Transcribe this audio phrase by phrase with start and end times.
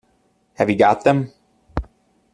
[0.57, 1.31] You have got them?